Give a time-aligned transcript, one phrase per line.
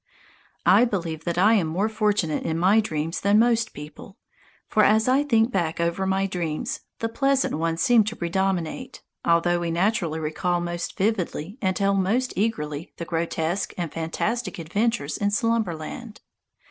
[0.65, 4.17] I believe that I am more fortunate in my dreams than most people;
[4.67, 9.59] for as I think back over my dreams, the pleasant ones seem to predominate, although
[9.59, 15.29] we naturally recall most vividly and tell most eagerly the grotesque and fantastic adventures in
[15.29, 16.21] Slumberland.